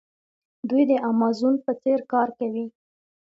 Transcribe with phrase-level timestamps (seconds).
[0.69, 2.65] دوی د امازون په څیر کار کوي.